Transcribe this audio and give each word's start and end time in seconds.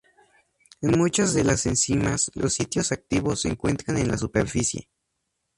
En 0.81 0.97
muchas 0.97 1.35
de 1.35 1.43
las 1.43 1.67
enzimas, 1.67 2.31
los 2.33 2.55
sitios 2.55 2.91
activos 2.91 3.41
se 3.41 3.49
encuentran 3.49 3.99
en 3.99 4.07
la 4.07 4.17
superficie. 4.17 4.89